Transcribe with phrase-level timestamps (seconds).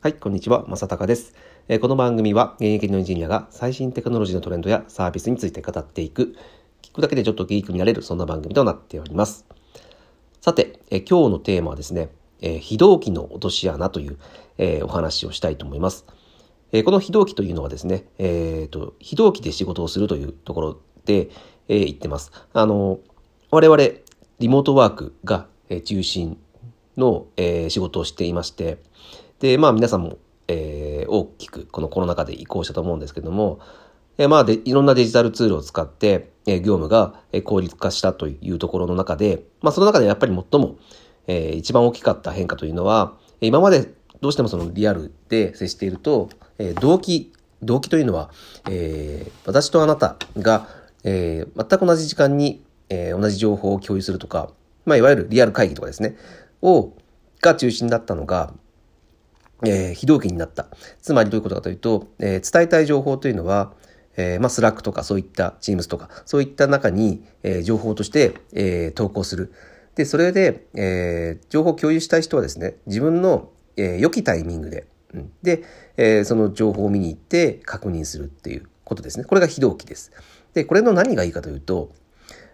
[0.00, 1.34] はい、こんにちは、正隆です、
[1.66, 6.36] えー、この番組は現役のエンジニアが最新テクノロジーのトレンドやサービスについて語っていく、
[6.82, 9.44] 聞くだけでちょっとギークになれる、そんな番組となっております。
[10.40, 14.18] さて、えー、今日のテーマはですね、えー、非同期の落とし穴という、
[14.56, 16.06] えお話をしたいと思います。
[16.70, 21.28] えこの非同期というのはですね、えっ、と、非同期で仕事をするというところで、
[21.66, 22.30] え言ってます。
[22.52, 23.00] あの、
[23.50, 23.82] 我々、
[24.38, 25.48] リモートワークが
[25.82, 26.38] 中心
[26.96, 28.78] の、え仕事をしていまして、
[29.40, 30.18] で、まあ皆さんも、
[30.48, 33.60] えー、大きくこのコロナ禍で移行したと思うんですけども、
[34.18, 40.76] えー、まあで、いろんなデジタルツールを使って、えー、業務が効率化したというところの中で、まあその中でやっぱり最も、
[41.26, 47.32] えー、一番大きかった変化というのは、今までどうしてもそのリアルで接していると、えー、動機、
[47.62, 48.30] 動機というのは、
[48.68, 50.68] えー、私とあなたが、
[51.04, 54.50] えー、全く同じ時間に、えー、同じ情報を共有するとか、
[54.84, 56.16] まあ、いわゆるリアル会議とかですね、
[56.62, 56.94] を、
[57.40, 58.52] が中心だったのが、
[59.64, 60.68] えー、非同期になった。
[61.00, 63.72] つまりどういうことかというと、えー、伝えたい情報というのは、
[64.16, 69.52] えー、まあ、 Slack とかそういった Teams とか、そういった中に、え、情報として、え、投稿する。
[69.94, 75.62] で、それで、え、情報を共有したい人はですね、自分の、え、良きタイミングで、うん、で、
[75.96, 79.24] え、その情報を見に行って確認するっていうことですね。
[79.24, 80.10] これが非同期です。
[80.52, 81.92] で、これの何がいいかというと、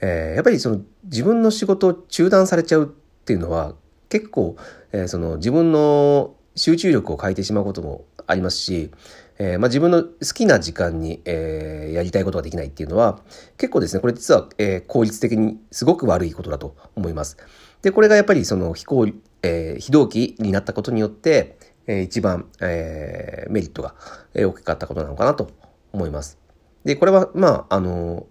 [0.00, 2.86] え、やっぱりその自分の仕事を中断されちゃうっ
[3.24, 3.74] ていうのは
[4.08, 4.56] 結構、
[4.92, 8.90] え、その自分の集中力を欠いてしまうこともありますし、
[9.38, 13.20] えー、まあ、自分の好きな時間に、えー、やりたいことができないっていうのは
[13.56, 17.36] 結構ですねこれ実は、えー、効率的にすごく悪いことだと思います。
[17.82, 19.06] でこれがやっぱりその非効、
[19.42, 23.94] え非同期になったことによって、え一番、えメリットが、
[24.34, 25.52] え大きかったことなのかなと
[25.92, 26.38] 思います。
[26.84, 28.26] でこれはまああの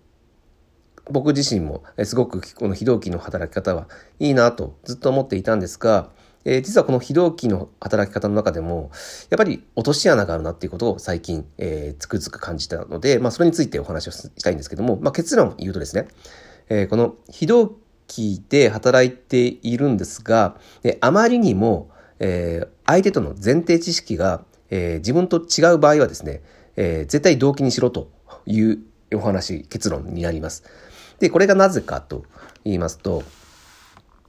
[1.09, 3.87] 僕自身もすごくこの非同期の働き方は
[4.19, 6.09] いいなとずっと思っていたんですが、
[6.47, 8.89] えー、実はこの非同期の働き方の中でも、
[9.29, 16.07] やっぱり落とし穴があるなっていうことを最近、えー、つくづく感じたので、まあ、それについてお話をしたいんですけども、まあ、結論を言うとですね、
[16.69, 17.75] えー、この非同
[18.07, 20.55] 期で働いているんですが、
[20.85, 26.41] えあまりにも、えー、相手との前提知識が、えー、自分と違う場合はですね、
[26.77, 28.09] えー、絶対同期にしろと
[28.45, 28.79] いう
[29.13, 30.63] お話、結論になります。
[31.19, 32.23] で、これがなぜかと
[32.63, 33.23] 言いますと、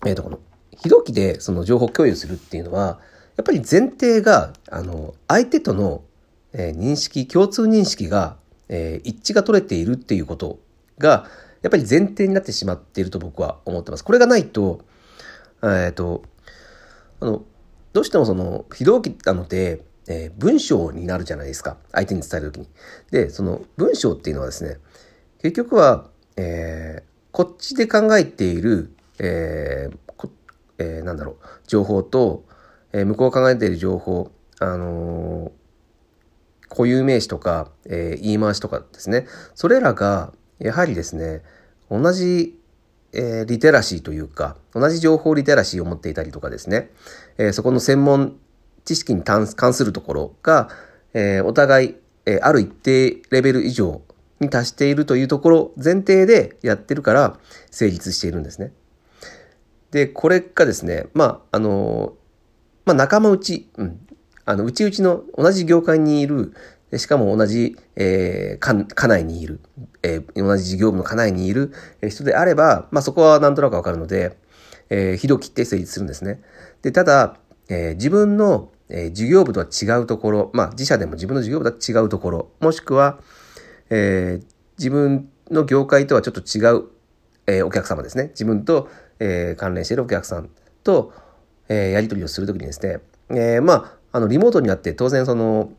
[0.04, 0.40] えっ、ー、と、この
[0.82, 3.00] 非同期でその情報共有するっていうのは、
[3.36, 6.02] やっぱり前提が、あの、相手との、
[6.52, 8.36] え、認識、共通認識が、
[8.68, 10.58] え、一致が取れているっていうこと
[10.98, 11.28] が、
[11.62, 14.04] やっぱり前提になってしまっていると僕は思ってます。
[14.04, 14.80] これがないと、
[15.62, 16.22] えっ、と、
[17.20, 17.44] あの、
[17.92, 21.76] どうしてもその、非同期なので、えー、文章になるじゃないですか。
[21.92, 22.68] 相手に伝えるときに。
[23.10, 24.78] で、その文章っていうのはですね、
[25.42, 26.06] 結局は、
[26.36, 29.98] えー、こっちで考えている、えー、
[30.78, 32.44] えー、なんだろう、情報と、
[32.92, 34.30] えー、向こうが考えている情報、
[34.60, 41.42] あのー、固有名詞とか、えー、言い回しとかですね、それらが、やはりですね、
[41.90, 42.58] 同じ、
[43.12, 46.90] えー、リテラシーというか、同じ情報リテラシーを持っていたりとかですね、
[47.38, 48.36] えー、そこの専門
[48.84, 50.68] 知識に関するところが、
[51.14, 51.96] えー、お互い、
[52.26, 54.02] え、ある一定レベル以上
[54.40, 57.38] に達しているというところ前提でやってるから
[57.70, 58.72] 成立しているんですね。
[59.90, 62.14] で、これがですね、まあ、あの、
[62.84, 64.00] まあ、仲間内、うん、
[64.44, 66.52] あの、内々の同じ業界にいる、
[66.96, 69.60] しかも同じ、えー、家内にいる、
[70.02, 71.72] えー、同じ事業部の家内にいる
[72.08, 74.36] 人であれば、まあ、そこはなんとなくわかるので、
[74.90, 76.40] えー、非同期って成立するんですね。
[76.80, 77.36] で、ただ、
[77.68, 83.20] えー、自分の、えー、事業部とは違うところ、まあ、自社でも自分の事業部とは違うところ、もしくは、
[83.90, 84.46] えー、
[84.78, 86.84] 自分の業界とはちょっと違う、
[87.46, 88.28] えー、お客様ですね。
[88.28, 88.88] 自分と、
[89.20, 90.50] えー、関連しているお客さん
[90.84, 91.12] と、
[91.68, 95.70] えー、やり取りをするときにですね、えー、まあ、あの、リモートになって当然その、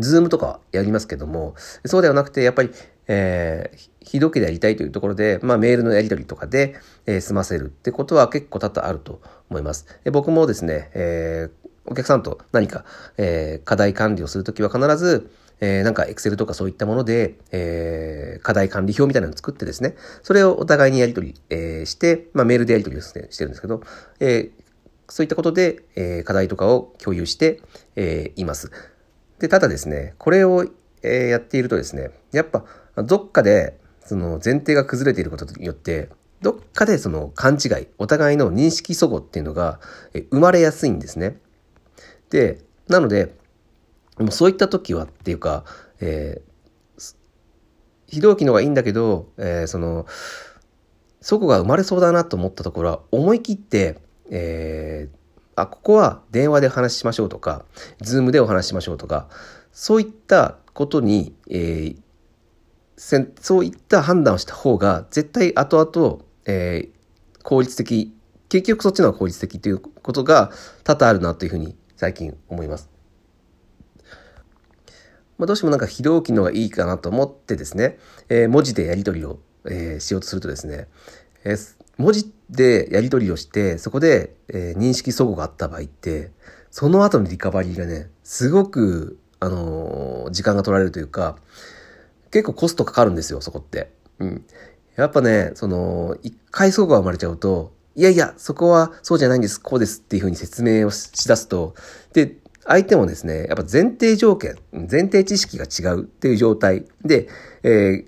[0.00, 1.54] ズームとかやりますけども、
[1.84, 2.70] そうではなくて、やっぱり、
[3.08, 6.76] えー、非同期でやりたいというところで、まあ、メールのやり取りとかで、
[7.06, 9.20] えー、済ませるってことは結構多々あると
[9.50, 9.86] 思います。
[10.04, 12.84] で僕もですね、えー、お客さんと何か、
[13.18, 15.30] えー、課題管理をするときは必ず、
[15.62, 19.94] えー、なんか Excel とかそういったもので、えー、課題管理表みたいなのを作ってですね、
[20.24, 23.80] それをお互いにやり取り、えー、して、まあ、メールでやり取りをしてるんですけど、
[24.18, 24.62] えー、
[25.08, 27.62] そういったことで、えー、課題とかを共有して、
[27.94, 28.72] えー、います。
[29.38, 30.66] で、ただですね、これを、
[31.04, 32.64] えー、やっているとですね、やっぱ、
[32.96, 36.08] どっかで、その前提が崩れていることによって、
[36.40, 39.78] どっかでその勘違い、お互いの認識齟齬っていうのが
[40.32, 41.36] 生まれやすいんですね。
[42.30, 43.40] で、なので、
[44.18, 45.64] もそういった時はっていうか、
[46.00, 47.14] えー、
[48.08, 50.06] 非同期の方がいいんだけど、えー、その、
[51.20, 53.98] そこが生まれそうだなと思ったところは、思い切って、
[54.30, 55.16] えー、
[55.54, 57.64] あ、ここは電話で話しましょうとか、
[58.00, 59.28] ズームでお話しましょうとか、
[59.72, 68.14] そういったことに、えー、そういった判断をした方が、絶対後々、えー、効率的、
[68.48, 70.50] 結局そっちの方が効率的ということが
[70.84, 72.91] 多々あるなというふうに最近思います。
[75.42, 77.98] まあ、どうしてもなんか非同期の方がいいかなと思ってですね、
[78.28, 80.86] えー、文字でやり取りを、えー、しようとするとですね、
[81.42, 86.30] えー、文字でやり取りをして、そこで、え、認識齟齬があった場合って、
[86.70, 91.38] その後のリカバリーがね、すごく、あの、時間が取られるというか、
[92.30, 93.90] 結構コストかかるんですよ、そこって。
[94.20, 94.44] うん。
[94.94, 101.74] やっぱね、その、一回齟齬が生まれちゃうと、いやいや、そこはそうじゃないんです、こうですっていうふうに説明をしだすと、
[102.12, 102.36] で、
[102.66, 107.28] 相手もですね、やっぱ前提条件、前提知識が違うっていう状態で、
[107.62, 108.06] えー、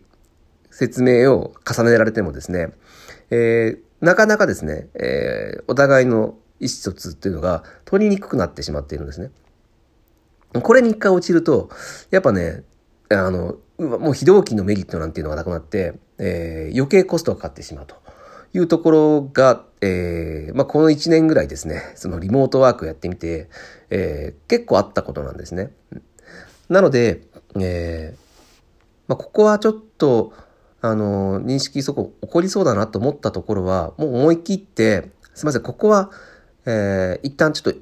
[0.70, 2.72] 説明を重ねられてもですね、
[3.30, 9.30] えー、なかなかですね、えー、お互いの意思疎通っていうのが取りにくくなってしまっているんですね。
[10.62, 11.68] これに一回落ちると、
[12.10, 12.62] やっぱね、
[13.08, 17.96] あの、もう非同期のメリットなんていうのがなくなって、えー、余計コストがかかってしまうと
[18.54, 23.50] いうところが、えー、まあ、この1年ぐらいですね、そのリモートワークをやってみて、
[23.90, 25.70] えー、結構あったことなんですね。
[26.68, 27.22] なので、
[27.60, 28.18] えー、
[29.08, 30.32] まあ、ここはちょっと、
[30.80, 36.10] あの、認識そこ起こりそうだなと思ったところは、もう思い切って、すいません、ここは、
[36.64, 37.80] えー、一旦ちょっと、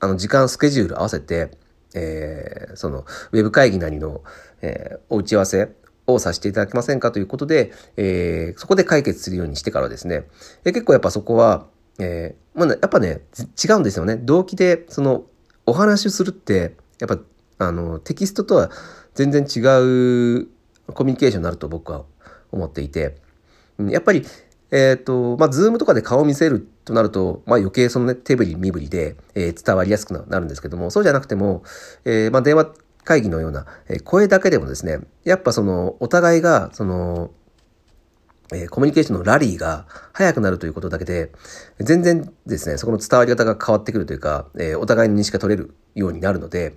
[0.00, 1.50] あの、時間、スケジュール合わせて、
[1.94, 4.22] えー、その、ウェブ会議なりの、
[4.62, 5.68] えー、お打ち合わせ
[6.06, 10.24] をさせていただけませんかということで、えー、そこで解決するようにしてからですね、
[10.64, 11.66] えー、結構やっぱそこは、
[11.98, 13.22] えー、まあ、ね、やっぱね、
[13.62, 14.16] 違うんですよね。
[14.16, 15.24] 同期で、その、
[15.66, 17.18] お話をするって、やっぱ、
[17.66, 18.70] あの、テキストとは
[19.14, 20.48] 全然違う
[20.92, 22.04] コミュニケーションになると僕は
[22.52, 23.16] 思っていて、
[23.78, 24.24] やっぱり、
[24.70, 31.62] えっ、ー、と、まあ、 Zoom とかで顔を見せるとなると、まあ、余計そのね、手振り身振りで、えー、伝わりやすくなるんですけども、そうじゃなくても、
[32.04, 32.72] えー、まあ、電話
[33.06, 37.30] 会議のような、え声だけでもですね、やっぱその、お互いが、その、
[38.52, 41.30] えコミュニケーションのラリーが早くなるということだけで、
[41.78, 46.74] 全然ですね、そこの伝わり方が変わってくるというか、えお互いの認識が取れるようになるので、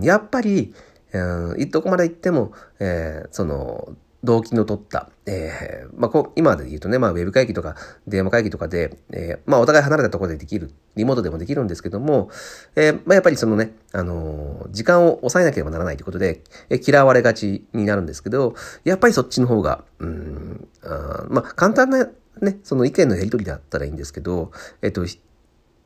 [0.00, 0.72] やっぱり、
[1.12, 7.76] うん、どこまで行っても、え、その、動機の取った、えー、まあ、こう、今で言うとね、まあ、ウェブ会議とか、
[8.06, 12.30] 電話会議とかで、えー、まあ、お互い離れたところでできる、リモートでもできるんですけども、
[12.74, 18.54] えー、まあ、やっぱりそのね、あの、時間を抑えなければならないということで、え、嫌われがちになるんですけど、
[18.84, 22.08] やっぱりそっちの方が、うん、あまあ、簡単な
[22.40, 24.50] ね、その意見のやり取りだったらいいんですけど、
[24.82, 25.06] えっ、と、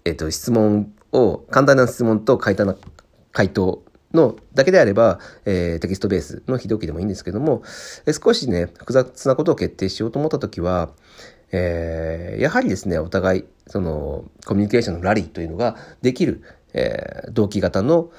[0.04, 2.76] えっ、と、質問を、簡単な質問と簡単な
[3.32, 7.62] 回答のだけであれば、えー、テキストベースの非同期でもいいんですけども、
[8.06, 10.90] えー、少しね、複雑なことを決定しようと思ったときは、
[11.52, 16.42] えー、やはりですね、お互い、その、コミュニケーションのラリーというのができる、
[16.72, 18.10] えー、同期型の、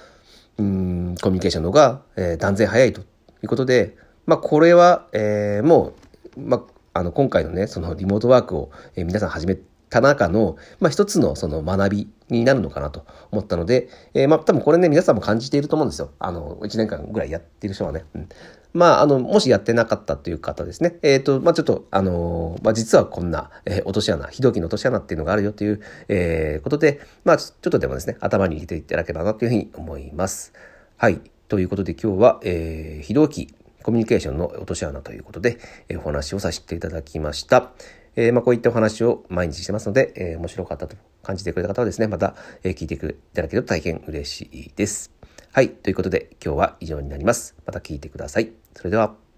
[0.57, 3.05] うん、コミュニケーションの方が、えー、断然早いとい
[3.43, 3.95] うことで、
[4.25, 5.93] まあ、これは、えー、も
[6.38, 6.57] う、ま
[6.93, 9.57] あ、あの、今回のね、そのリモートワークを、えー、皆さん始め
[9.91, 16.11] た中の、まあ、一つのその学びになるのかなと思ったので、えー、まあ、多分これね、皆さんも感じていると思うんですよ。
[16.17, 18.05] あの、1年間ぐらいやってる人はね。
[18.15, 18.29] うん、
[18.73, 20.97] まあ、あの、もしやってなかったという方ですね。
[21.01, 30.53] えっ、ー、と、まあ、ちょっと、あのまあ、実はこんな、えー、落とし穴、非同期の落とし穴っていうのがあるよという、え、ことで、まあ、ちょっとでもですね、頭に入れていただければなというふうに思います。
[30.95, 31.19] はい。
[31.50, 35.57] ということで今日は、えー、非同期、コミュニケーションの落とし穴ということで、
[35.89, 37.71] え、お話をさせていただきました。
[38.15, 45.12] えー、まあ、こういったお話を毎日してますので、えー、面白かったと感じてくれた方はですね、また、え、聞いていただけると大変嬉しいです。
[45.53, 45.70] はい。
[45.70, 47.56] ということで、今日は以上になります。
[47.65, 48.51] また聞いてください。
[48.75, 49.30] それでは。